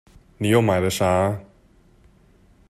[0.39, 1.41] 你又買了啥？